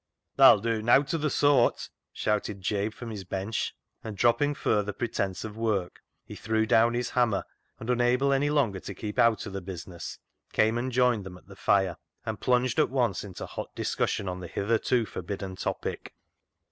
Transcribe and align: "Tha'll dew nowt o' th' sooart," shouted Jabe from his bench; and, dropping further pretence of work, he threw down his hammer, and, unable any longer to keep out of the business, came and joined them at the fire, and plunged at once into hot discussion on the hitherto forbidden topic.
"Tha'll 0.37 0.59
dew 0.61 0.81
nowt 0.81 1.13
o' 1.13 1.17
th' 1.19 1.31
sooart," 1.31 1.91
shouted 2.11 2.59
Jabe 2.59 2.89
from 2.89 3.11
his 3.11 3.23
bench; 3.23 3.75
and, 4.03 4.17
dropping 4.17 4.55
further 4.55 4.93
pretence 4.93 5.45
of 5.45 5.55
work, 5.55 6.01
he 6.25 6.33
threw 6.33 6.65
down 6.65 6.95
his 6.95 7.11
hammer, 7.11 7.43
and, 7.79 7.87
unable 7.87 8.33
any 8.33 8.49
longer 8.49 8.79
to 8.79 8.95
keep 8.95 9.19
out 9.19 9.45
of 9.45 9.53
the 9.53 9.61
business, 9.61 10.17
came 10.53 10.79
and 10.79 10.91
joined 10.91 11.23
them 11.23 11.37
at 11.37 11.45
the 11.45 11.55
fire, 11.55 11.97
and 12.25 12.39
plunged 12.41 12.79
at 12.79 12.89
once 12.89 13.23
into 13.23 13.45
hot 13.45 13.75
discussion 13.75 14.27
on 14.27 14.39
the 14.39 14.47
hitherto 14.47 15.05
forbidden 15.05 15.55
topic. 15.55 16.15